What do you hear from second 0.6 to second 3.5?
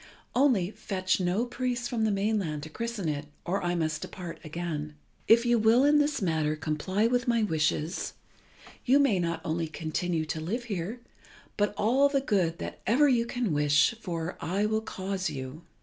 fetch no priest from the mainland to christen it,